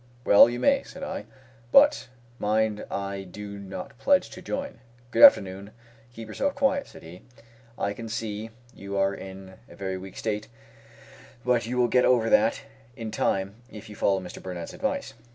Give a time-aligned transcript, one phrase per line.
[0.25, 1.25] "Well you may," said I;
[1.71, 2.07] "but
[2.39, 4.79] mind I do not pledge to join."
[5.11, 5.73] "Good afternoon;
[6.11, 7.21] keep yourself quiet," said he;
[7.77, 10.47] "I can see you are in a very weak state;
[11.45, 12.63] but you will get over that
[12.95, 14.41] in time, if you follow Mr.
[14.41, 15.13] Burnett's advice."